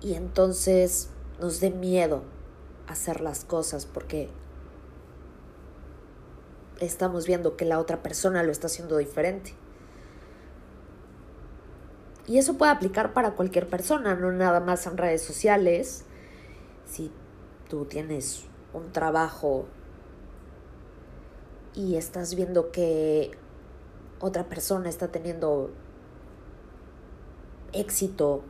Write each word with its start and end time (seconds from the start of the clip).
y 0.00 0.14
entonces 0.14 1.10
nos 1.40 1.60
dé 1.60 1.70
miedo 1.70 2.22
hacer 2.86 3.20
las 3.20 3.44
cosas 3.44 3.86
porque 3.86 4.28
estamos 6.80 7.26
viendo 7.26 7.56
que 7.56 7.64
la 7.64 7.78
otra 7.78 8.02
persona 8.02 8.42
lo 8.42 8.52
está 8.52 8.66
haciendo 8.66 8.98
diferente. 8.98 9.54
Y 12.26 12.38
eso 12.38 12.58
puede 12.58 12.72
aplicar 12.72 13.12
para 13.12 13.32
cualquier 13.32 13.68
persona, 13.68 14.14
no 14.14 14.32
nada 14.32 14.60
más 14.60 14.86
en 14.86 14.96
redes 14.96 15.22
sociales. 15.22 16.04
Si 16.84 17.12
tú 17.68 17.84
tienes 17.84 18.44
un 18.72 18.92
trabajo 18.92 19.66
y 21.74 21.96
estás 21.96 22.34
viendo 22.34 22.72
que 22.72 23.30
otra 24.20 24.48
persona 24.48 24.88
está 24.88 25.08
teniendo 25.08 25.70
éxito 27.72 28.42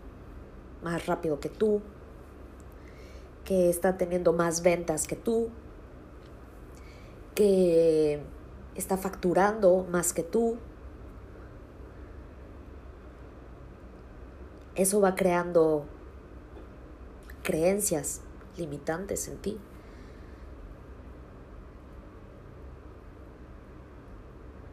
más 0.83 1.07
rápido 1.07 1.41
que 1.41 1.49
tú, 1.49 1.81
que 3.45 3.71
está 3.71 3.97
teniendo 3.97 4.33
más 4.33 4.63
ventas 4.63 5.07
que 5.07 5.17
tú, 5.17 5.51
que 7.35 8.21
está 8.75 8.97
facturando 8.97 9.87
más 9.91 10.13
que 10.13 10.23
tú. 10.23 10.57
Eso 14.75 15.01
va 15.01 15.15
creando 15.15 15.87
creencias 17.43 18.21
limitantes 18.57 19.29
en 19.29 19.37
ti. 19.39 19.59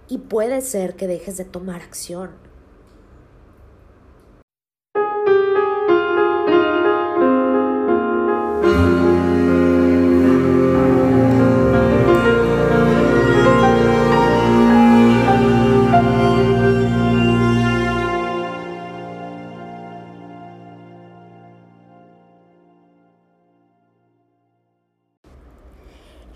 Y 0.09 0.17
puede 0.17 0.61
ser 0.61 0.95
que 0.95 1.07
dejes 1.07 1.37
de 1.37 1.45
tomar 1.45 1.81
acción. 1.81 2.31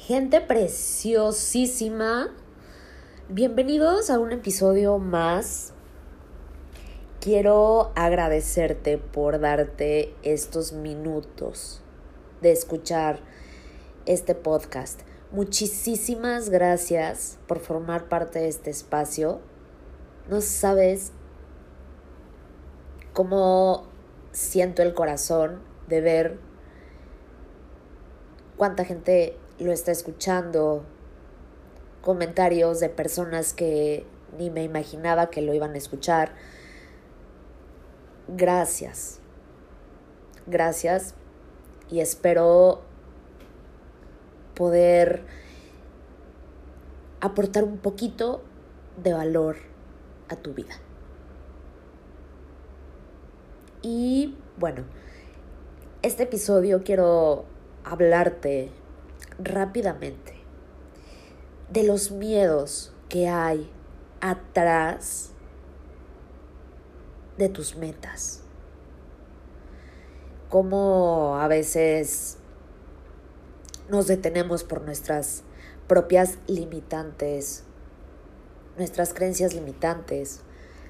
Gente 0.07 0.39
preciosísima, 0.39 2.29
bienvenidos 3.27 4.09
a 4.09 4.19
un 4.19 4.31
episodio 4.31 4.99
más. 4.99 5.73
Quiero 7.19 7.91
agradecerte 7.93 8.99
por 8.99 9.41
darte 9.41 10.15
estos 10.23 10.71
minutos 10.71 11.81
de 12.39 12.53
escuchar 12.53 13.19
este 14.05 14.33
podcast. 14.33 15.01
Muchísimas 15.33 16.49
gracias 16.49 17.37
por 17.45 17.59
formar 17.59 18.07
parte 18.07 18.39
de 18.39 18.47
este 18.47 18.69
espacio. 18.69 19.41
No 20.29 20.39
sabes 20.39 21.11
cómo 23.11 23.83
siento 24.31 24.83
el 24.83 24.93
corazón 24.93 25.59
de 25.89 25.99
ver 25.99 26.39
cuánta 28.55 28.85
gente 28.85 29.37
lo 29.59 29.71
está 29.71 29.91
escuchando, 29.91 30.83
comentarios 32.01 32.79
de 32.79 32.89
personas 32.89 33.53
que 33.53 34.05
ni 34.37 34.49
me 34.49 34.63
imaginaba 34.63 35.29
que 35.29 35.41
lo 35.41 35.53
iban 35.53 35.73
a 35.73 35.77
escuchar. 35.77 36.31
Gracias. 38.27 39.19
Gracias 40.45 41.15
y 41.89 41.99
espero 41.99 42.81
poder 44.55 45.23
aportar 47.21 47.63
un 47.63 47.77
poquito 47.77 48.43
de 49.01 49.13
valor 49.13 49.57
a 50.29 50.35
tu 50.35 50.53
vida. 50.53 50.75
Y 53.81 54.35
bueno, 54.57 54.83
este 56.01 56.23
episodio 56.23 56.83
quiero 56.83 57.45
hablarte 57.83 58.71
rápidamente 59.39 60.33
de 61.69 61.83
los 61.83 62.11
miedos 62.11 62.93
que 63.09 63.27
hay 63.27 63.69
atrás 64.21 65.31
de 67.37 67.49
tus 67.49 67.75
metas. 67.75 68.41
Cómo 70.49 71.37
a 71.39 71.47
veces 71.47 72.37
nos 73.89 74.07
detenemos 74.07 74.63
por 74.63 74.81
nuestras 74.81 75.43
propias 75.87 76.37
limitantes, 76.47 77.63
nuestras 78.77 79.13
creencias 79.13 79.53
limitantes, 79.53 80.41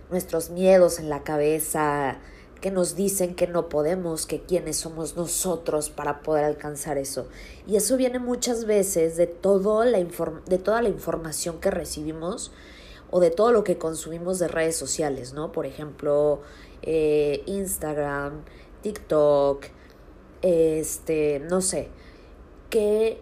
nuestros 0.10 0.50
miedos 0.50 1.00
en 1.00 1.10
la 1.10 1.24
cabeza, 1.24 2.20
que 2.60 2.72
nos 2.72 2.96
dicen 2.96 3.36
que 3.36 3.48
no 3.48 3.70
podemos, 3.70 4.26
que 4.26 4.42
quiénes 4.42 4.78
somos 4.78 5.16
nosotros 5.16 5.90
para 5.90 6.22
poder 6.22 6.44
alcanzar 6.44 6.98
eso. 6.98 7.28
Y 7.68 7.76
eso 7.76 7.98
viene 7.98 8.20
muchas 8.20 8.66
veces 8.66 9.16
de, 9.16 9.28
todo 9.28 9.84
la 9.84 10.00
de 10.00 10.58
toda 10.58 10.82
la 10.82 10.90
información 10.90 11.60
que 11.60 11.72
recibimos 11.72 12.52
o 13.12 13.20
de 13.20 13.32
todo 13.32 13.52
lo 13.52 13.64
que 13.64 13.78
consumimos 13.78 14.40
de 14.40 14.48
redes 14.48 14.76
sociales, 14.76 15.34
¿no? 15.34 15.52
Por 15.52 15.66
ejemplo, 15.66 16.42
eh, 16.82 17.44
Instagram, 17.46 18.44
TikTok, 18.82 19.66
este, 20.42 21.40
no 21.40 21.62
sé, 21.62 21.90
¿qué, 22.70 23.20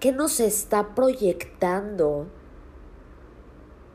qué 0.00 0.12
nos 0.12 0.40
está 0.40 0.94
proyectando 0.94 2.26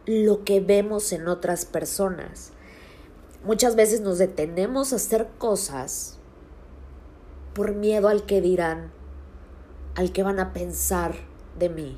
lo 0.05 0.43
que 0.43 0.59
vemos 0.59 1.11
en 1.11 1.27
otras 1.27 1.65
personas? 1.65 2.53
Muchas 3.43 3.75
veces 3.75 4.01
nos 4.01 4.17
detenemos 4.17 4.91
a 4.91 4.97
hacer 4.97 5.27
cosas 5.37 6.17
por 7.53 7.73
miedo 7.73 8.07
al 8.07 8.25
que 8.25 8.41
dirán, 8.41 8.91
al 9.95 10.11
que 10.11 10.23
van 10.23 10.39
a 10.39 10.53
pensar 10.53 11.15
de 11.57 11.69
mí. 11.69 11.97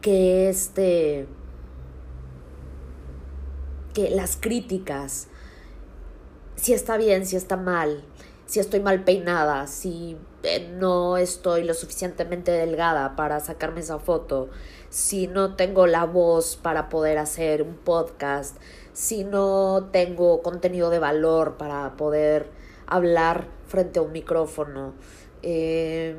Que 0.00 0.48
este 0.48 1.26
que 3.94 4.10
las 4.10 4.36
críticas 4.36 5.28
si 6.62 6.72
está 6.72 6.96
bien, 6.96 7.26
si 7.26 7.34
está 7.34 7.56
mal, 7.56 8.04
si 8.46 8.60
estoy 8.60 8.78
mal 8.78 9.02
peinada, 9.02 9.66
si 9.66 10.16
eh, 10.44 10.70
no 10.78 11.16
estoy 11.16 11.64
lo 11.64 11.74
suficientemente 11.74 12.52
delgada 12.52 13.16
para 13.16 13.40
sacarme 13.40 13.80
esa 13.80 13.98
foto, 13.98 14.48
si 14.88 15.26
no 15.26 15.56
tengo 15.56 15.88
la 15.88 16.04
voz 16.04 16.56
para 16.56 16.88
poder 16.88 17.18
hacer 17.18 17.62
un 17.62 17.74
podcast, 17.74 18.56
si 18.92 19.24
no 19.24 19.88
tengo 19.92 20.42
contenido 20.42 20.90
de 20.90 20.98
valor 20.98 21.56
para 21.56 21.96
poder 21.96 22.50
hablar 22.86 23.46
frente 23.66 23.98
a 23.98 24.02
un 24.02 24.12
micrófono. 24.12 24.94
Eh, 25.42 26.16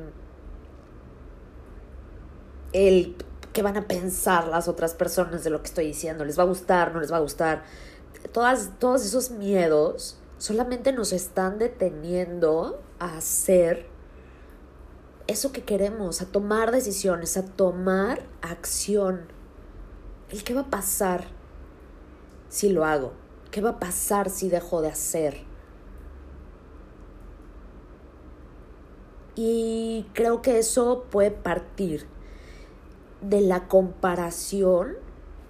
el 2.74 3.16
qué 3.54 3.62
van 3.62 3.78
a 3.78 3.88
pensar 3.88 4.48
las 4.48 4.68
otras 4.68 4.96
personas 4.96 5.44
de 5.44 5.52
lo 5.52 5.62
que 5.62 5.68
estoy 5.68 5.86
diciendo, 5.86 6.26
les 6.26 6.38
va 6.38 6.44
a 6.44 6.48
gustar, 6.48 6.94
no 6.94 7.00
les 7.00 7.12
va 7.12 7.18
a 7.18 7.22
gustar. 7.22 7.64
Todas, 8.32 8.72
todos 8.80 9.06
esos 9.06 9.30
miedos 9.30 10.18
solamente 10.40 10.92
nos 10.92 11.14
están 11.14 11.60
deteniendo 11.60 12.82
a 13.00 13.18
hacer 13.18 13.86
eso 15.28 15.52
que 15.52 15.64
queremos, 15.64 16.22
a 16.22 16.26
tomar 16.26 16.72
decisiones, 16.72 17.38
a 17.38 17.46
tomar 17.46 18.24
acción. 18.42 19.22
El 20.32 20.44
qué 20.44 20.54
va 20.54 20.62
a 20.62 20.70
pasar 20.70 21.26
si 22.54 22.70
lo 22.70 22.86
hago? 22.86 23.14
¿Qué 23.50 23.62
va 23.62 23.72
a 23.72 23.80
pasar 23.80 24.30
si 24.30 24.48
dejo 24.48 24.84
de 24.84 24.90
hacer? 24.90 25.42
Y 29.36 30.06
creo 30.14 30.44
que 30.44 30.60
eso 30.60 31.06
puede 31.10 31.32
partir 31.32 32.06
de 33.22 33.42
la 33.42 33.68
comparación 33.68 34.98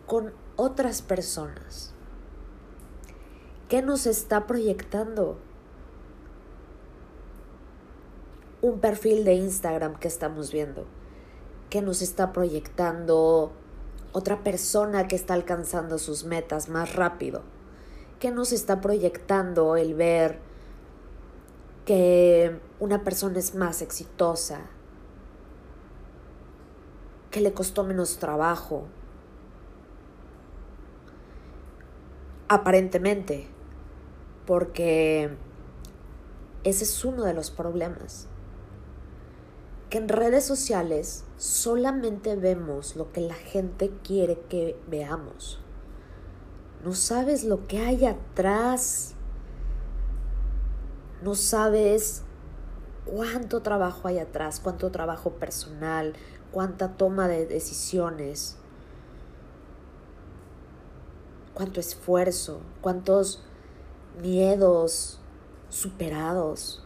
con 0.08 0.32
otras 0.56 1.02
personas. 1.02 1.94
¿Qué 3.68 3.82
nos 3.82 4.06
está 4.06 4.48
proyectando? 4.48 5.38
Un 8.62 8.80
perfil 8.80 9.26
de 9.26 9.34
Instagram 9.34 10.00
que 10.00 10.08
estamos 10.08 10.54
viendo. 10.54 10.86
¿Qué 11.70 11.82
nos 11.82 12.02
está 12.02 12.32
proyectando 12.32 13.52
otra 14.14 14.44
persona 14.44 15.08
que 15.08 15.16
está 15.16 15.34
alcanzando 15.34 15.98
sus 15.98 16.24
metas 16.24 16.70
más 16.70 16.96
rápido. 16.96 17.42
¿Qué 18.20 18.32
nos 18.32 18.54
está 18.54 18.80
proyectando 18.80 19.76
el 19.76 19.96
ver 19.96 20.40
que 21.86 22.60
una 22.80 23.04
persona 23.04 23.40
es 23.40 23.56
más 23.56 23.82
exitosa? 23.82 24.62
Que 27.32 27.42
le 27.42 27.54
costó 27.54 27.84
menos 27.84 28.20
trabajo. 28.20 28.86
Aparentemente. 32.48 33.48
Porque 34.46 35.36
ese 36.64 36.84
es 36.84 37.04
uno 37.04 37.24
de 37.24 37.34
los 37.34 37.50
problemas. 37.50 38.28
Que 39.94 40.00
en 40.00 40.10
redes 40.10 40.44
sociales 40.44 41.24
solamente 41.38 42.36
vemos 42.36 42.96
lo 42.96 43.12
que 43.12 43.22
la 43.22 43.36
gente 43.36 43.92
quiere 44.04 44.40
que 44.50 44.76
veamos. 44.88 45.60
No 46.84 46.96
sabes 46.96 47.44
lo 47.44 47.68
que 47.68 47.78
hay 47.78 48.04
atrás. 48.08 49.14
No 51.22 51.36
sabes 51.36 52.24
cuánto 53.06 53.62
trabajo 53.62 54.08
hay 54.08 54.18
atrás, 54.18 54.60
cuánto 54.60 54.90
trabajo 54.90 55.34
personal, 55.34 56.14
cuánta 56.52 56.98
toma 56.98 57.28
de 57.28 57.46
decisiones, 57.46 58.58
cuánto 61.54 61.80
esfuerzo, 61.80 62.62
cuántos 62.82 63.44
miedos 64.20 65.20
superados. 65.70 66.83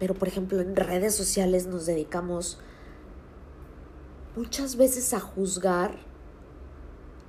Pero 0.00 0.14
por 0.14 0.26
ejemplo 0.26 0.60
en 0.60 0.74
redes 0.74 1.14
sociales 1.14 1.66
nos 1.68 1.86
dedicamos 1.86 2.58
muchas 4.34 4.76
veces 4.76 5.14
a 5.14 5.20
juzgar 5.20 5.96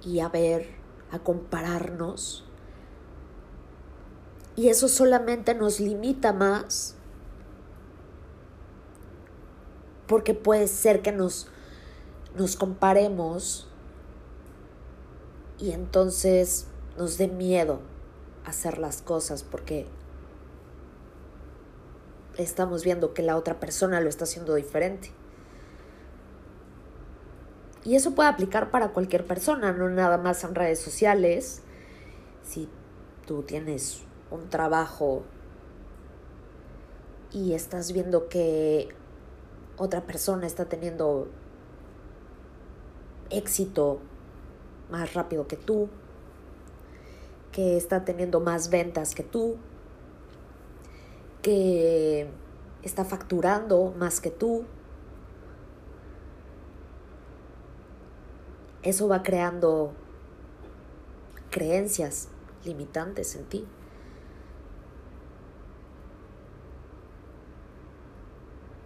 y 0.04 0.22
a 0.22 0.30
ver, 0.30 0.68
a 1.12 1.20
compararnos. 1.20 2.46
Y 4.56 4.70
eso 4.70 4.88
solamente 4.88 5.54
nos 5.54 5.80
limita 5.80 6.34
más 6.34 6.96
porque 10.08 10.34
puede 10.34 10.68
ser 10.68 11.02
que 11.02 11.12
nos, 11.12 11.48
nos 12.36 12.58
comparemos 12.58 13.68
y 15.58 15.72
entonces 15.72 16.68
nos 16.98 17.18
dé 17.18 17.28
miedo 17.28 17.80
hacer 18.46 18.78
las 18.78 19.02
cosas 19.02 19.44
porque 19.44 19.88
estamos 22.38 22.84
viendo 22.84 23.14
que 23.14 23.24
la 23.24 23.38
otra 23.38 23.60
persona 23.60 24.02
lo 24.02 24.10
está 24.10 24.24
haciendo 24.24 24.56
diferente. 24.56 25.12
Y 27.84 27.96
eso 27.96 28.14
puede 28.14 28.30
aplicar 28.30 28.70
para 28.70 28.90
cualquier 28.90 29.26
persona, 29.26 29.72
no 29.72 29.90
nada 29.90 30.18
más 30.18 30.44
en 30.44 30.54
redes 30.54 30.80
sociales. 30.80 31.62
Si 32.44 32.70
tú 33.26 33.44
tienes 33.44 34.04
un 34.30 34.50
trabajo 34.50 35.24
y 37.32 37.54
estás 37.54 37.92
viendo 37.92 38.28
que 38.28 38.90
otra 39.78 40.02
persona 40.02 40.46
está 40.46 40.66
teniendo 40.66 41.28
éxito 43.32 44.00
más 44.92 45.14
rápido 45.14 45.48
que 45.48 45.58
tú, 45.58 45.90
que 47.52 47.78
está 47.78 48.06
teniendo 48.06 48.40
más 48.40 48.70
ventas 48.70 49.16
que 49.16 49.24
tú, 49.24 49.58
que 51.42 52.30
está 52.84 53.06
facturando 53.06 53.94
más 53.98 54.22
que 54.22 54.32
tú. 54.32 54.66
Eso 58.84 59.08
va 59.08 59.22
creando 59.22 59.94
creencias 61.50 62.30
limitantes 62.64 63.36
en 63.36 63.46
ti. 63.46 63.68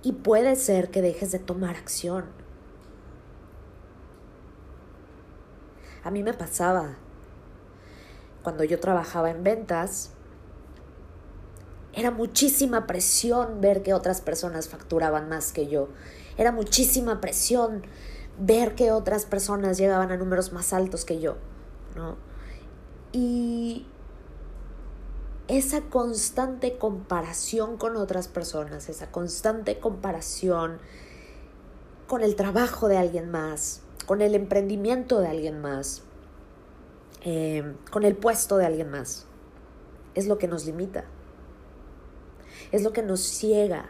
Y 0.01 0.11
puede 0.11 0.55
ser 0.55 0.91
que 0.91 1.01
dejes 1.01 1.31
de 1.31 1.39
tomar 1.39 1.75
acción. 1.75 2.25
A 6.03 6.11
mí 6.11 6.21
me 6.21 6.33
pasaba 6.33 6.97
cuando 8.43 8.63
yo 8.63 8.79
trabajaba 8.79 9.31
en 9.31 9.43
ventas, 9.43 10.11
era 11.95 12.11
muchísima 12.11 12.87
presión 12.87 13.61
ver 13.61 13.81
que 13.81 13.93
otras 13.93 14.19
personas 14.19 14.67
facturaban 14.67 15.29
más 15.29 15.53
que 15.53 15.67
yo. 15.67 15.87
Era 16.37 16.51
muchísima 16.51 17.21
presión 17.21 17.83
ver 18.37 18.75
que 18.75 18.91
otras 18.91 19.25
personas 19.25 19.77
llegaban 19.77 20.11
a 20.11 20.17
números 20.17 20.51
más 20.51 20.73
altos 20.73 21.05
que 21.05 21.21
yo, 21.21 21.37
¿no? 21.95 22.17
Y 23.13 23.85
esa 25.47 25.81
constante 25.83 26.77
comparación 26.77 27.77
con 27.77 27.95
otras 27.95 28.27
personas, 28.27 28.89
esa 28.89 29.09
constante 29.09 29.79
comparación 29.79 30.79
con 32.07 32.21
el 32.21 32.35
trabajo 32.35 32.89
de 32.89 32.97
alguien 32.97 33.31
más, 33.31 33.81
con 34.05 34.21
el 34.21 34.35
emprendimiento 34.35 35.21
de 35.21 35.29
alguien 35.29 35.61
más, 35.61 36.03
eh, 37.21 37.73
con 37.89 38.03
el 38.03 38.17
puesto 38.17 38.57
de 38.57 38.65
alguien 38.65 38.91
más, 38.91 39.27
es 40.13 40.27
lo 40.27 40.37
que 40.37 40.49
nos 40.49 40.65
limita, 40.65 41.05
es 42.71 42.83
lo 42.83 42.93
que 42.93 43.01
nos 43.01 43.21
ciega, 43.21 43.89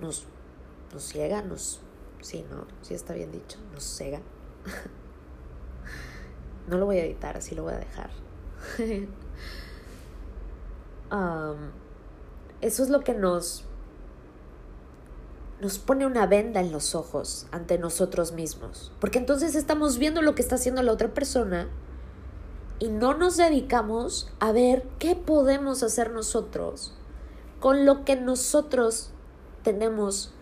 nos, 0.00 0.24
nos 0.92 1.02
ciega, 1.02 1.42
nos, 1.42 1.80
sí, 2.20 2.44
no, 2.50 2.66
sí 2.82 2.94
está 2.94 3.14
bien 3.14 3.32
dicho, 3.32 3.58
nos 3.72 3.84
cega. 3.84 4.20
no 6.68 6.78
lo 6.78 6.86
voy 6.86 6.98
a 6.98 7.04
editar, 7.04 7.36
así 7.36 7.54
lo 7.54 7.64
voy 7.64 7.74
a 7.74 7.78
dejar. 7.78 8.10
eso 12.60 12.82
es 12.82 12.90
lo 12.90 13.00
que 13.00 13.14
nos, 13.14 13.64
nos 15.60 15.78
pone 15.78 16.06
una 16.06 16.26
venda 16.26 16.60
en 16.60 16.72
los 16.72 16.94
ojos 16.94 17.46
ante 17.50 17.78
nosotros 17.78 18.32
mismos. 18.32 18.92
Porque 19.00 19.18
entonces 19.18 19.54
estamos 19.54 19.98
viendo 19.98 20.22
lo 20.22 20.34
que 20.34 20.42
está 20.42 20.56
haciendo 20.56 20.82
la 20.82 20.92
otra 20.92 21.14
persona 21.14 21.68
y 22.78 22.88
no 22.88 23.14
nos 23.14 23.36
dedicamos 23.36 24.30
a 24.38 24.52
ver 24.52 24.86
qué 24.98 25.16
podemos 25.16 25.82
hacer 25.82 26.12
nosotros 26.12 26.94
con 27.60 27.86
lo 27.86 28.04
que 28.04 28.16
nosotros 28.16 29.10
tenemos 29.62 30.32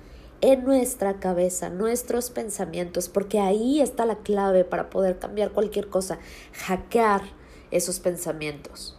en 0.40 0.64
nuestra 0.64 1.18
cabeza, 1.18 1.70
nuestros 1.70 2.30
pensamientos, 2.30 3.08
porque 3.08 3.40
ahí 3.40 3.80
está 3.80 4.04
la 4.04 4.16
clave 4.16 4.64
para 4.64 4.90
poder 4.90 5.18
cambiar 5.18 5.52
cualquier 5.52 5.88
cosa, 5.88 6.18
hackear 6.52 7.22
esos 7.70 8.00
pensamientos 8.00 8.96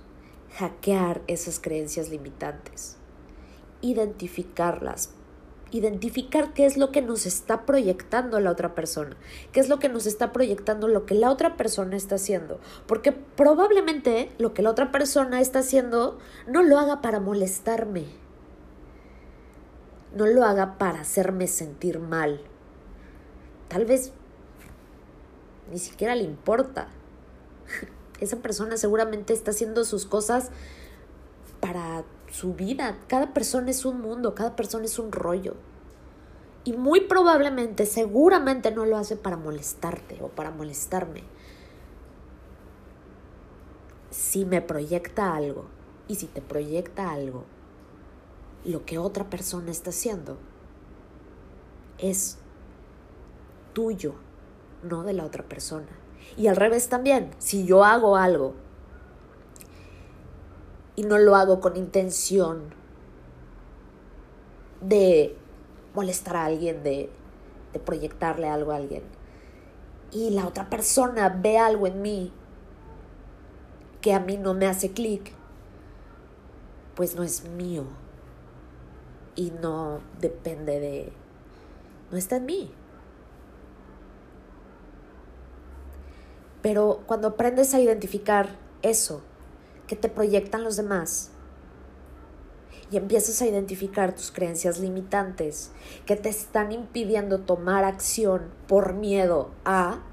hackear 0.57 1.21
esas 1.27 1.59
creencias 1.59 2.09
limitantes, 2.09 2.97
identificarlas, 3.81 5.11
identificar 5.71 6.53
qué 6.53 6.65
es 6.65 6.77
lo 6.77 6.91
que 6.91 7.01
nos 7.01 7.25
está 7.25 7.65
proyectando 7.65 8.39
la 8.39 8.51
otra 8.51 8.75
persona, 8.75 9.17
qué 9.51 9.59
es 9.59 9.69
lo 9.69 9.79
que 9.79 9.89
nos 9.89 10.05
está 10.05 10.31
proyectando 10.31 10.87
lo 10.87 11.05
que 11.05 11.15
la 11.15 11.31
otra 11.31 11.57
persona 11.57 11.95
está 11.95 12.15
haciendo, 12.15 12.59
porque 12.85 13.11
probablemente 13.11 14.31
lo 14.37 14.53
que 14.53 14.61
la 14.61 14.71
otra 14.71 14.91
persona 14.91 15.41
está 15.41 15.59
haciendo 15.59 16.19
no 16.47 16.63
lo 16.63 16.79
haga 16.79 17.01
para 17.01 17.19
molestarme, 17.19 18.05
no 20.15 20.25
lo 20.25 20.43
haga 20.43 20.77
para 20.77 21.01
hacerme 21.01 21.47
sentir 21.47 21.99
mal, 21.99 22.41
tal 23.67 23.85
vez 23.85 24.13
ni 25.71 25.79
siquiera 25.79 26.15
le 26.15 26.23
importa. 26.23 26.87
Esa 28.19 28.37
persona 28.37 28.77
seguramente 28.77 29.33
está 29.33 29.51
haciendo 29.51 29.83
sus 29.83 30.05
cosas 30.05 30.49
para 31.59 32.03
su 32.29 32.53
vida. 32.53 32.99
Cada 33.07 33.33
persona 33.33 33.71
es 33.71 33.85
un 33.85 34.01
mundo, 34.01 34.35
cada 34.35 34.55
persona 34.55 34.85
es 34.85 34.99
un 34.99 35.11
rollo. 35.11 35.55
Y 36.63 36.73
muy 36.73 37.01
probablemente, 37.01 37.85
seguramente 37.85 38.71
no 38.71 38.85
lo 38.85 38.97
hace 38.97 39.15
para 39.15 39.37
molestarte 39.37 40.21
o 40.21 40.27
para 40.27 40.51
molestarme. 40.51 41.23
Si 44.09 44.45
me 44.45 44.61
proyecta 44.61 45.35
algo 45.35 45.65
y 46.07 46.15
si 46.15 46.27
te 46.27 46.41
proyecta 46.41 47.11
algo, 47.11 47.45
lo 48.65 48.85
que 48.85 48.97
otra 48.97 49.29
persona 49.29 49.71
está 49.71 49.91
haciendo 49.91 50.37
es 51.99 52.37
tuyo, 53.73 54.15
no 54.83 55.03
de 55.03 55.13
la 55.13 55.23
otra 55.23 55.43
persona. 55.43 55.87
Y 56.35 56.47
al 56.47 56.57
revés 56.57 56.89
también, 56.89 57.31
si 57.37 57.65
yo 57.65 57.85
hago 57.85 58.17
algo 58.17 58.55
y 60.97 61.03
no 61.03 61.19
lo 61.19 61.35
hago 61.35 61.61
con 61.61 61.77
intención 61.77 62.73
de 64.81 65.37
molestar 65.93 66.35
a 66.35 66.45
alguien, 66.45 66.83
de, 66.83 67.11
proyectarle 67.85 68.49
algo 68.49 68.71
a 68.71 68.77
alguien, 68.77 69.03
y 70.11 70.31
la 70.31 70.47
otra 70.47 70.69
persona 70.69 71.29
ve 71.29 71.59
algo 71.59 71.85
en 71.85 72.01
mí 72.01 72.33
que 74.01 74.13
a 74.13 74.19
mí 74.19 74.37
no 74.37 74.55
me 74.55 74.65
hace 74.65 74.91
clic, 74.91 75.33
pues 76.95 77.15
no 77.15 77.21
es 77.21 77.47
mío 77.47 77.83
y 79.35 79.51
no 79.51 79.99
depende 80.19 80.79
de... 80.79 81.13
no 82.09 82.17
está 82.17 82.37
en 82.37 82.45
mí. 82.47 82.71
Pero 86.63 87.03
cuando 87.05 87.27
aprendes 87.27 87.75
a 87.75 87.79
identificar 87.79 88.49
eso 88.81 89.21
que 89.87 89.95
te 89.95 90.09
proyectan 90.09 90.63
los 90.63 90.75
demás. 90.75 91.31
Y 92.89 92.97
empiezas 92.97 93.41
a 93.41 93.47
identificar 93.47 94.15
tus 94.15 94.31
creencias 94.31 94.79
limitantes 94.79 95.71
que 96.05 96.15
te 96.15 96.29
están 96.29 96.71
impidiendo 96.71 97.39
tomar 97.39 97.83
acción 97.83 98.49
por 98.67 98.93
miedo 98.93 99.49
a, 99.65 100.03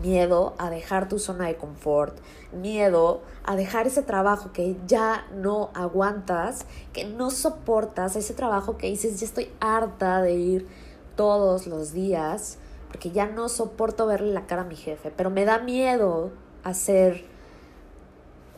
miedo 0.00 0.54
a 0.58 0.70
dejar 0.70 1.08
tu 1.08 1.18
zona 1.18 1.46
de 1.46 1.56
confort, 1.56 2.16
miedo 2.52 3.22
a 3.44 3.56
dejar 3.56 3.88
ese 3.88 4.02
trabajo 4.02 4.52
que 4.52 4.76
ya 4.86 5.26
no 5.34 5.70
aguantas, 5.74 6.66
que 6.92 7.04
no 7.04 7.30
soportas, 7.30 8.14
ese 8.14 8.34
trabajo 8.34 8.76
que 8.76 8.88
dices, 8.88 9.18
ya 9.18 9.26
estoy 9.26 9.50
harta 9.58 10.22
de 10.22 10.34
ir 10.34 10.68
todos 11.16 11.66
los 11.66 11.92
días, 11.92 12.58
porque 12.88 13.10
ya 13.10 13.26
no 13.26 13.48
soporto 13.48 14.06
verle 14.06 14.32
la 14.32 14.46
cara 14.46 14.62
a 14.62 14.66
mi 14.66 14.76
jefe, 14.76 15.12
pero 15.16 15.28
me 15.28 15.44
da 15.44 15.58
miedo 15.58 16.30
hacer 16.62 17.33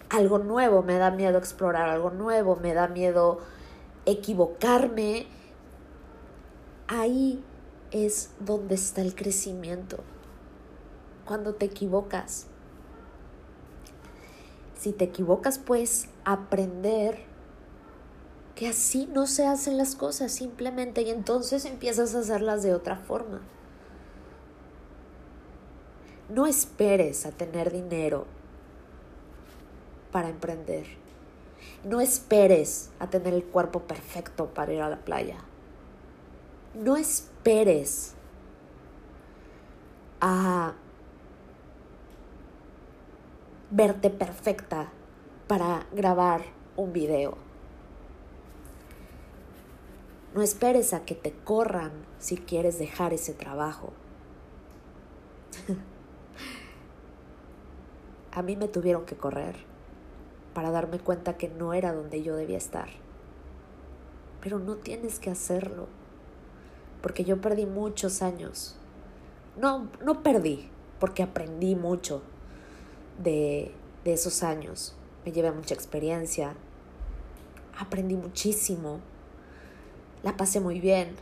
algo 0.08 0.38
nuevo, 0.38 0.82
me 0.82 0.98
da 0.98 1.10
miedo 1.10 1.38
explorar 1.38 1.88
algo 1.88 2.10
nuevo, 2.10 2.56
me 2.56 2.74
da 2.74 2.88
miedo 2.88 3.38
equivocarme. 4.04 5.26
Ahí 6.88 7.42
es 7.90 8.30
donde 8.40 8.74
está 8.76 9.00
el 9.02 9.14
crecimiento. 9.14 9.98
Cuando 11.24 11.54
te 11.54 11.66
equivocas. 11.66 12.46
Si 14.78 14.92
te 14.92 15.04
equivocas, 15.04 15.58
pues 15.58 16.08
aprender 16.24 17.24
que 18.54 18.68
así 18.68 19.06
no 19.12 19.26
se 19.26 19.46
hacen 19.46 19.76
las 19.76 19.96
cosas 19.96 20.32
simplemente 20.32 21.02
y 21.02 21.10
entonces 21.10 21.64
empiezas 21.64 22.14
a 22.14 22.20
hacerlas 22.20 22.62
de 22.62 22.74
otra 22.74 22.96
forma. 22.96 23.42
No 26.28 26.46
esperes 26.46 27.26
a 27.26 27.32
tener 27.32 27.72
dinero 27.72 28.26
para 30.16 30.30
emprender. 30.30 30.86
No 31.84 32.00
esperes 32.00 32.90
a 32.98 33.10
tener 33.10 33.34
el 33.34 33.44
cuerpo 33.44 33.80
perfecto 33.80 34.46
para 34.46 34.72
ir 34.72 34.80
a 34.80 34.88
la 34.88 35.04
playa. 35.04 35.36
No 36.72 36.96
esperes 36.96 38.14
a 40.22 40.72
verte 43.70 44.08
perfecta 44.08 44.90
para 45.48 45.84
grabar 45.92 46.44
un 46.76 46.94
video. 46.94 47.36
No 50.34 50.40
esperes 50.40 50.94
a 50.94 51.04
que 51.04 51.14
te 51.14 51.32
corran 51.32 51.92
si 52.18 52.38
quieres 52.38 52.78
dejar 52.78 53.12
ese 53.12 53.34
trabajo. 53.34 53.92
a 58.32 58.40
mí 58.40 58.56
me 58.56 58.68
tuvieron 58.68 59.04
que 59.04 59.18
correr 59.18 59.75
para 60.56 60.70
darme 60.70 60.98
cuenta 60.98 61.36
que 61.36 61.50
no 61.50 61.74
era 61.74 61.92
donde 61.92 62.22
yo 62.22 62.34
debía 62.34 62.56
estar. 62.56 62.88
Pero 64.40 64.58
no 64.58 64.76
tienes 64.76 65.20
que 65.20 65.28
hacerlo, 65.28 65.86
porque 67.02 67.24
yo 67.24 67.42
perdí 67.42 67.66
muchos 67.66 68.22
años. 68.22 68.74
No, 69.60 69.90
no 70.02 70.22
perdí, 70.22 70.70
porque 70.98 71.22
aprendí 71.22 71.74
mucho 71.76 72.22
de, 73.22 73.74
de 74.04 74.14
esos 74.14 74.42
años. 74.42 74.96
Me 75.26 75.32
llevé 75.32 75.52
mucha 75.52 75.74
experiencia, 75.74 76.54
aprendí 77.78 78.16
muchísimo 78.16 79.00
la 80.26 80.36
pasé 80.36 80.58
muy 80.58 80.80
bien, 80.80 81.14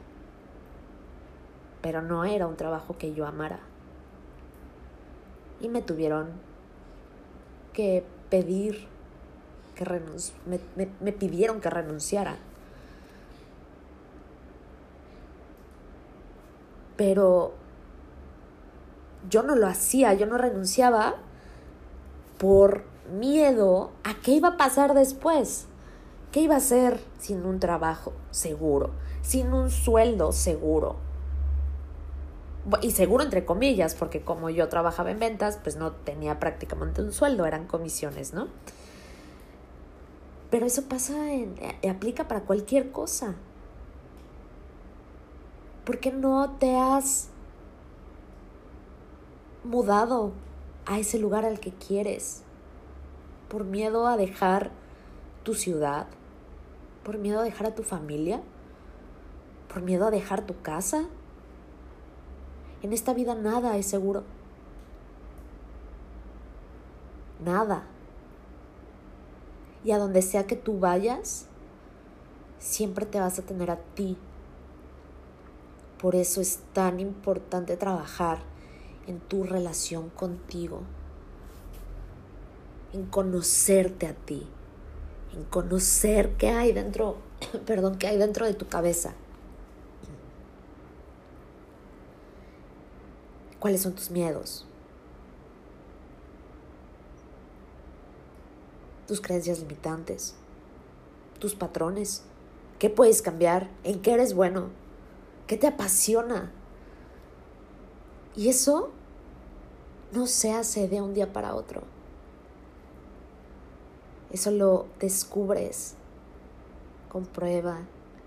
pero 1.83 2.00
no 2.00 2.25
era 2.25 2.47
un 2.47 2.57
trabajo 2.57 2.97
que 2.97 3.12
yo 3.12 3.26
amara. 3.26 3.61
Y 5.61 5.69
me 5.69 5.83
tuvieron 5.83 6.31
que 7.75 8.03
pedir 8.31 8.88
que 9.75 9.85
me, 10.76 10.88
me 11.00 11.12
pidieron 11.12 11.61
que 11.61 11.71
renunciara. 11.71 12.37
Pero 16.97 17.54
yo 19.28 19.43
no 19.43 19.57
lo 19.57 19.66
hacía, 19.66 20.14
yo 20.14 20.26
no 20.26 20.38
renunciaba 20.38 21.16
por 22.38 22.85
miedo 23.12 23.90
a 24.04 24.14
qué 24.23 24.33
iba 24.33 24.50
a 24.50 24.57
pasar 24.57 24.95
después. 24.95 25.66
¿Qué 26.33 26.40
iba 26.40 26.54
a 26.54 26.59
hacer 26.59 26.99
sin 27.19 27.47
un 27.47 27.61
trabajo 27.61 28.12
seguro, 28.33 28.90
sin 29.23 29.52
un 29.52 29.71
sueldo 29.71 30.33
seguro? 30.33 30.97
Y 32.83 32.90
seguro 32.90 33.23
entre 33.23 33.45
comillas, 33.45 33.95
porque 33.95 34.23
como 34.23 34.50
yo 34.50 34.69
trabajaba 34.69 35.12
en 35.12 35.21
ventas, 35.21 35.61
pues 35.62 35.76
no 35.76 35.93
tenía 35.93 36.40
prácticamente 36.40 37.02
un 37.02 37.12
sueldo, 37.12 37.47
eran 37.47 37.66
comisiones, 37.66 38.35
¿no? 38.35 38.49
Pero 40.55 40.67
eso 40.67 40.83
pasa, 40.83 41.33
en, 41.33 41.57
eh, 41.83 41.91
aplica 41.91 42.29
para 42.29 42.43
cualquier 42.43 42.93
cosa. 42.93 43.35
¿Por 45.85 45.99
qué 45.99 46.13
no 46.13 46.49
te 46.61 46.77
has 46.77 47.29
mudado 49.65 50.31
a 50.87 51.01
ese 51.01 51.19
lugar 51.19 51.45
al 51.45 51.59
que 51.59 51.73
quieres? 51.73 52.45
Por 53.49 53.65
miedo 53.65 54.07
a 54.07 54.17
dejar 54.17 54.71
tu 55.43 55.55
ciudad, 55.55 56.07
¿Por 57.03 57.19
miedo 57.19 57.41
a 57.41 57.43
dejar 57.43 57.67
a 57.67 57.75
tu 57.75 57.83
familia? 57.83 58.41
¿Por 59.67 59.83
miedo 59.83 60.07
a 60.07 60.13
dejar 60.13 60.47
tu 60.47 60.63
casa? 60.63 61.07
En 62.81 62.93
esta 62.93 63.13
vida 63.13 63.35
nada 63.35 63.77
es 63.77 63.87
seguro. 63.87 64.23
Nada. 67.45 67.89
Y 69.85 69.93
a 69.93 69.99
donde 69.99 70.23
sea 70.23 70.47
que 70.47 70.57
tú 70.57 70.81
vayas, 70.81 71.47
siempre 72.59 73.07
te 73.07 73.21
vas 73.21 73.38
a 73.38 73.43
tener 73.43 73.71
a 73.71 73.76
ti. 73.76 74.17
Por 76.00 76.17
eso 76.17 76.41
es 76.41 76.61
tan 76.73 77.00
importante 77.00 77.76
trabajar 77.76 78.38
en 79.07 79.21
tu 79.21 79.45
relación 79.45 80.09
contigo, 80.11 80.81
en 82.93 83.05
conocerte 83.07 84.07
a 84.07 84.14
ti 84.14 84.49
en 85.35 85.45
conocer 85.45 86.33
qué 86.37 86.50
hay 86.50 86.73
dentro, 86.73 87.17
perdón, 87.67 87.99
qué 87.99 88.07
hay 88.07 88.19
dentro 88.19 88.47
de 88.47 88.55
tu 88.55 88.67
cabeza. 88.69 89.14
¿Cuáles 93.59 93.83
son 93.83 93.95
tus 93.95 94.11
miedos? 94.11 94.67
Tus 99.07 99.21
creencias 99.21 99.61
limitantes, 99.61 100.35
tus 101.39 101.55
patrones. 101.55 102.23
¿Qué 102.79 102.91
puedes 102.91 103.23
cambiar? 103.23 103.71
¿En 103.85 104.01
qué 104.01 104.13
eres 104.13 104.35
bueno? 104.35 104.69
¿Qué 105.47 105.57
te 105.57 105.67
apasiona? 105.67 106.51
Y 108.35 108.49
eso 108.49 108.91
no 110.13 110.27
se 110.27 110.53
hace 110.53 110.89
de 110.89 111.01
un 111.01 111.15
día 111.15 111.33
para 111.33 111.55
otro. 111.55 111.83
Eso 114.31 114.51
lo 114.51 114.87
descubres 114.99 115.95
con 117.09 117.27
prueba 117.27 117.83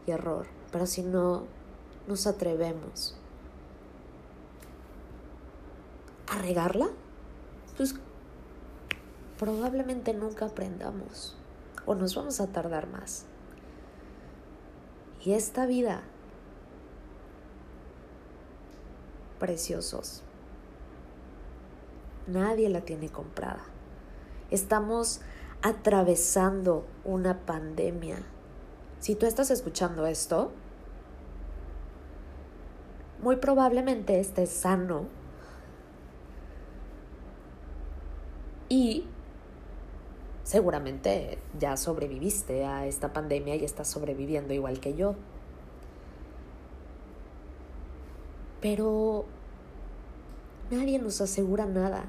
y 0.05 0.11
error. 0.11 0.45
Pero 0.71 0.85
si 0.85 1.01
no 1.01 1.43
nos 2.07 2.27
atrevemos 2.27 3.15
a 6.27 6.37
regarla, 6.37 6.87
pues 7.75 7.95
probablemente 9.37 10.13
nunca 10.13 10.45
aprendamos 10.45 11.35
o 11.85 11.95
nos 11.95 12.15
vamos 12.15 12.39
a 12.41 12.47
tardar 12.47 12.87
más. 12.87 13.25
Y 15.23 15.33
esta 15.33 15.65
vida, 15.65 16.01
preciosos, 19.39 20.23
nadie 22.27 22.69
la 22.69 22.81
tiene 22.81 23.09
comprada. 23.09 23.63
Estamos 24.51 25.21
atravesando 25.61 26.85
una 27.03 27.39
pandemia. 27.45 28.23
Si 28.99 29.15
tú 29.15 29.25
estás 29.25 29.51
escuchando 29.51 30.05
esto, 30.05 30.51
muy 33.21 33.37
probablemente 33.37 34.19
estés 34.19 34.49
sano 34.49 35.05
y 38.69 39.05
seguramente 40.47 41.39
ya 41.59 41.75
sobreviviste 41.75 42.63
a 42.63 42.85
esta 42.85 43.11
pandemia 43.11 43.55
y 43.55 43.65
estás 43.65 43.89
sobreviviendo 43.89 44.53
igual 44.53 44.79
que 44.79 44.93
yo. 44.93 45.15
Pero 48.61 49.25
nadie 50.71 50.99
nos 50.99 51.19
asegura 51.19 51.65
nada. 51.65 52.05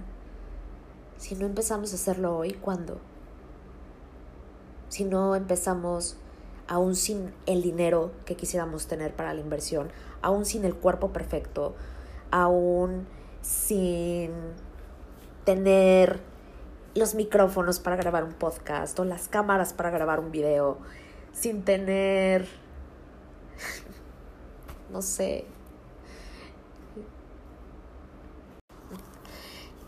Si 1.16 1.35
no 1.35 1.47
empezamos 1.47 1.90
a 1.92 1.97
hacerlo 1.97 2.37
hoy, 2.37 2.52
¿cuándo? 2.52 3.00
si 4.88 5.04
no 5.04 5.37
empezamos 5.37 6.16
aún 6.66 6.97
sin 6.97 7.33
el 7.47 7.62
dinero 7.62 8.11
que 8.25 8.37
quisiéramos 8.37 8.87
tener 8.87 9.14
para 9.14 9.35
la 9.35 9.40
inversión, 9.40 9.90
aún 10.23 10.45
sin 10.45 10.64
el 10.64 10.75
cuerpo 10.75 11.12
perfecto, 11.12 11.75
aún 12.30 13.07
sin 13.42 14.33
tener 15.45 16.21
los 16.99 17.14
micrófonos 17.14 17.78
para 17.78 17.97
grabar 17.97 18.25
un 18.25 18.33
podcast 18.33 18.99
o 18.99 19.05
las 19.05 19.28
cámaras 19.28 19.73
para 19.73 19.90
grabar 19.90 20.21
un 20.21 20.33
video, 20.33 20.78
sin 21.33 21.64
tener, 21.64 22.49
no 24.90 25.00
sé, 25.00 25.45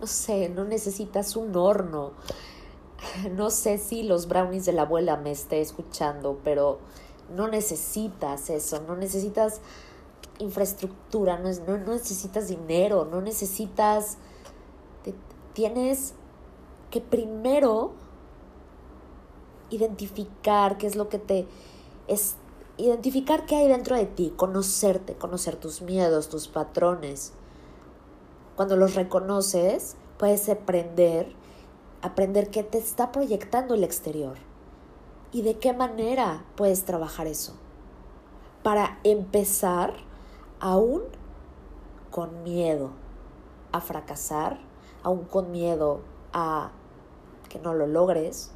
no 0.01 0.07
sé, 0.07 0.49
no 0.49 0.65
necesitas 0.65 1.37
un 1.37 1.55
horno. 1.57 2.13
No 3.33 3.51
sé 3.51 3.79
si 3.79 4.03
los 4.03 4.29
brownies 4.29 4.67
de 4.67 4.73
la 4.73 4.83
abuela 4.83 5.17
me 5.17 5.33
esté 5.33 5.61
escuchando, 5.61 6.39
pero 6.45 6.79
no 7.35 7.49
necesitas 7.49 8.51
eso, 8.51 8.83
no 8.87 8.95
necesitas 8.95 9.61
infraestructura, 10.39 11.39
no, 11.39 11.51
no, 11.67 11.79
necesitas 11.79 12.49
dinero, 12.49 13.07
no 13.11 13.21
necesitas... 13.21 14.19
tienes 15.55 16.15
que 16.91 17.01
primero 17.01 17.93
identificar 19.71 20.79
qué 20.79 20.87
es 20.87 20.97
lo 20.97 21.09
que 21.09 21.19
te 21.19 21.47
es 22.09 22.37
identificar 22.77 23.47
qué 23.47 23.57
hay 23.57 23.69
dentro 23.69 23.97
de 23.97 24.07
ti, 24.07 24.33
conocerte, 24.37 25.15
conocer 25.15 25.57
tus 25.57 25.83
miedos, 25.83 26.29
tus 26.29 26.49
patrones. 26.49 27.33
Cuando 28.57 28.77
los 28.77 28.95
reconoces, 28.95 29.97
puedes 30.19 30.49
aprender, 30.49 31.33
aprender 32.03 32.51
qué 32.51 32.63
te 32.63 32.79
está 32.79 33.13
proyectando 33.13 33.75
el 33.75 33.85
exterior 33.85 34.39
y 35.31 35.43
de 35.43 35.59
qué 35.59 35.73
manera 35.73 36.45
puedes 36.57 36.85
trabajar 36.85 37.27
eso. 37.27 37.55
Para 38.63 38.99
empezar, 39.05 39.95
aún 40.59 41.03
con 42.11 42.43
miedo 42.43 42.91
a 43.73 43.81
fracasar, 43.81 44.59
aún 45.03 45.25
con 45.25 45.51
miedo 45.51 46.01
a 46.33 46.73
que 47.51 47.59
no 47.59 47.75
lo 47.75 47.87
logres, 47.87 48.53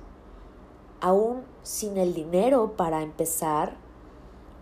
aún 1.02 1.42
sin 1.62 1.98
el 1.98 2.14
dinero 2.14 2.76
para 2.76 3.02
empezar, 3.02 3.76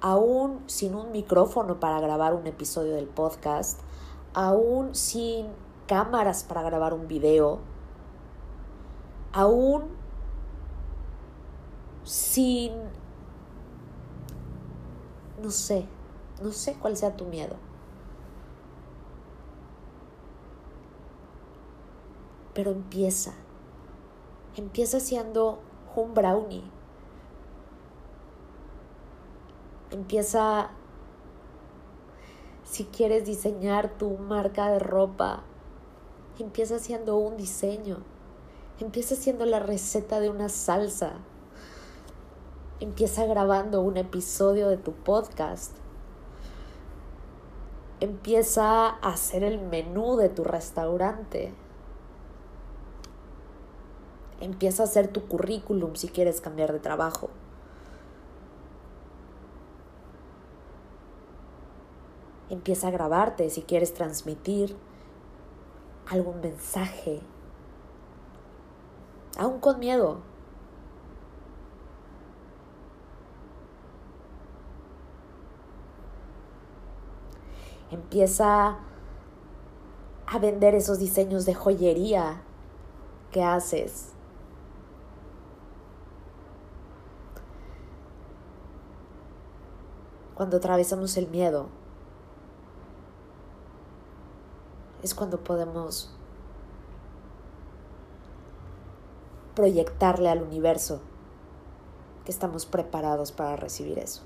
aún 0.01 0.65
sin 0.67 0.97
un 0.97 1.13
micrófono 1.13 1.79
para 1.79 2.01
grabar 2.01 2.35
un 2.35 2.49
episodio 2.49 2.95
del 2.95 3.07
podcast, 3.07 3.79
aún 4.35 4.97
sin 4.97 5.47
cámaras 5.87 6.43
para 6.43 6.63
grabar 6.63 6.95
un 6.95 7.07
video, 7.07 7.61
aún 9.33 9.85
sin, 12.03 12.73
no 15.41 15.51
sé, 15.51 15.87
no 16.43 16.51
sé 16.51 16.75
cuál 16.75 16.97
sea 16.97 17.17
tu 17.17 17.27
miedo. 17.27 17.57
Pero 22.55 22.71
empieza. 22.71 23.33
Empieza 24.57 25.01
siendo 25.01 25.61
un 25.97 26.15
brownie. 26.15 26.65
Empieza, 29.91 30.71
si 32.65 32.85
quieres 32.85 33.25
diseñar 33.25 33.97
tu 33.99 34.17
marca 34.19 34.71
de 34.71 34.79
ropa, 34.79 35.43
empieza 36.39 36.77
haciendo 36.77 37.17
un 37.17 37.37
diseño. 37.37 37.99
Empieza 38.79 39.15
haciendo 39.15 39.47
la 39.47 39.61
receta 39.61 40.21
de 40.21 40.29
una 40.29 40.49
salsa. 40.49 41.15
Empieza 42.81 43.27
grabando 43.27 43.81
un 43.81 43.97
episodio 43.97 44.69
de 44.69 44.77
tu 44.77 44.93
podcast. 44.93 45.77
Empieza 48.01 48.89
a 48.89 48.99
hacer 49.13 49.45
el 49.45 49.61
menú 49.61 50.17
de 50.17 50.29
tu 50.29 50.43
restaurante. 50.43 51.55
Empieza 54.43 54.83
a 54.83 54.87
hacer 54.87 55.07
tu 55.07 55.29
currículum 55.29 55.95
si 55.95 56.09
quieres 56.09 56.41
cambiar 56.41 56.73
de 56.73 56.81
trabajo. 56.81 57.31
Empieza 62.51 62.89
a 62.89 62.91
grabarte 62.91 63.49
si 63.51 63.63
quieres 63.63 63.95
transmitir 63.95 64.77
algún 66.11 66.41
mensaje. 66.41 67.21
Aún 69.39 69.61
con 69.61 69.79
miedo. 69.79 70.19
Empieza 77.93 78.79
a 80.27 80.39
vender 80.41 80.75
esos 80.75 80.99
diseños 80.99 81.47
de 81.47 81.55
joyería 81.55 82.43
que 83.31 83.45
haces. 83.45 84.13
Cuando 90.43 90.57
atravesamos 90.57 91.17
el 91.19 91.29
miedo, 91.29 91.69
es 95.01 95.15
cuando 95.15 95.39
podemos 95.39 96.11
proyectarle 99.55 100.29
al 100.29 100.43
universo 100.43 101.01
que 102.25 102.33
estamos 102.33 102.67
preparados 102.67 103.31
para 103.31 103.55
recibir 103.55 104.01
eso. 104.01 104.23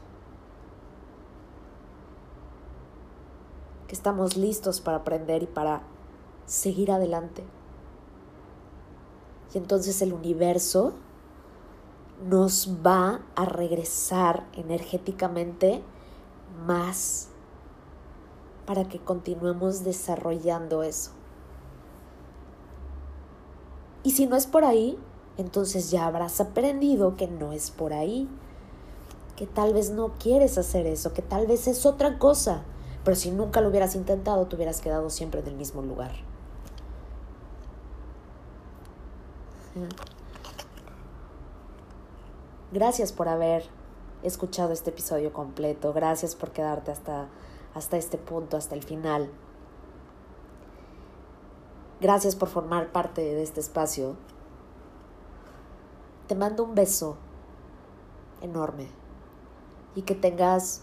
Que 3.86 3.94
estamos 3.94 4.38
listos 4.38 4.80
para 4.80 4.96
aprender 4.96 5.42
y 5.42 5.46
para 5.46 5.82
seguir 6.46 6.92
adelante. 6.92 7.44
Y 9.52 9.58
entonces 9.58 10.00
el 10.00 10.14
universo 10.14 10.94
nos 12.26 12.70
va 12.86 13.20
a 13.34 13.44
regresar 13.44 14.46
energéticamente 14.54 15.84
más 16.66 17.28
para 18.66 18.88
que 18.88 18.98
continuemos 18.98 19.84
desarrollando 19.84 20.82
eso. 20.82 21.12
Y 24.02 24.12
si 24.12 24.26
no 24.26 24.36
es 24.36 24.46
por 24.46 24.64
ahí, 24.64 24.98
entonces 25.36 25.90
ya 25.90 26.06
habrás 26.06 26.40
aprendido 26.40 27.16
que 27.16 27.28
no 27.28 27.52
es 27.52 27.70
por 27.70 27.92
ahí, 27.92 28.28
que 29.36 29.46
tal 29.46 29.74
vez 29.74 29.90
no 29.90 30.14
quieres 30.18 30.58
hacer 30.58 30.86
eso, 30.86 31.12
que 31.12 31.22
tal 31.22 31.46
vez 31.46 31.66
es 31.68 31.86
otra 31.86 32.18
cosa, 32.18 32.62
pero 33.04 33.16
si 33.16 33.30
nunca 33.30 33.60
lo 33.60 33.68
hubieras 33.68 33.94
intentado, 33.94 34.46
te 34.46 34.56
hubieras 34.56 34.80
quedado 34.80 35.10
siempre 35.10 35.40
en 35.40 35.48
el 35.48 35.56
mismo 35.56 35.82
lugar. 35.82 36.12
Gracias 42.72 43.12
por 43.12 43.28
haber 43.28 43.64
escuchado 44.22 44.72
este 44.72 44.90
episodio 44.90 45.32
completo. 45.32 45.92
Gracias 45.92 46.34
por 46.34 46.50
quedarte 46.50 46.90
hasta, 46.90 47.28
hasta 47.74 47.96
este 47.96 48.18
punto, 48.18 48.56
hasta 48.56 48.74
el 48.74 48.82
final. 48.82 49.30
Gracias 52.00 52.36
por 52.36 52.48
formar 52.48 52.92
parte 52.92 53.22
de 53.22 53.42
este 53.42 53.60
espacio. 53.60 54.16
Te 56.26 56.34
mando 56.34 56.64
un 56.64 56.74
beso 56.74 57.16
enorme 58.42 58.88
y 59.94 60.02
que 60.02 60.14
tengas 60.14 60.82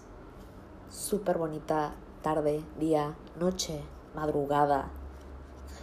súper 0.89 1.37
bonita 1.37 1.93
tarde, 2.21 2.63
día, 2.79 3.15
noche, 3.39 3.83
madrugada, 4.15 4.89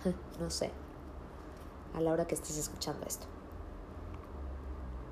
no 0.40 0.50
sé, 0.50 0.70
a 1.94 2.00
la 2.00 2.12
hora 2.12 2.26
que 2.26 2.34
estés 2.34 2.56
escuchando 2.56 3.06
esto. 3.06 3.26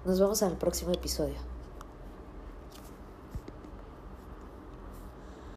Nos 0.05 0.19
vemos 0.19 0.41
en 0.43 0.49
el 0.49 0.57
próximo 0.57 0.93
episodio. 0.93 1.48